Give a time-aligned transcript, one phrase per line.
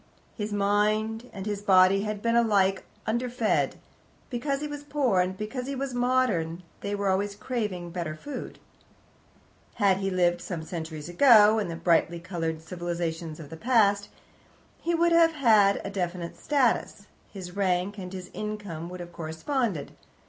[0.35, 3.75] His mind and his body had been alike underfed,
[4.31, 8.57] because he was poor, and because he was modern they were always craving better food.
[9.75, 14.09] Had he lived some centuries ago, in the brightly coloured civilizations of the past,
[14.81, 19.91] he would have had a definite status, his rank and his income would have corresponded.